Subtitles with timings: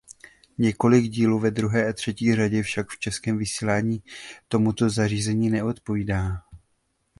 [0.57, 4.03] Několik dílů ve druhé a třetí řadě však v českém vysílání
[4.47, 6.41] tomuto řazení neodpovídá.